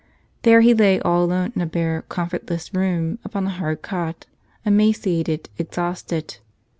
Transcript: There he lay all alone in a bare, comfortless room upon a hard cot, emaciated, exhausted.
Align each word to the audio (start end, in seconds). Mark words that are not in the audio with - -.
There 0.41 0.61
he 0.61 0.73
lay 0.73 0.99
all 0.99 1.25
alone 1.25 1.53
in 1.55 1.61
a 1.61 1.67
bare, 1.67 2.01
comfortless 2.01 2.73
room 2.73 3.19
upon 3.23 3.45
a 3.45 3.51
hard 3.51 3.83
cot, 3.83 4.25
emaciated, 4.65 5.47
exhausted. 5.59 6.37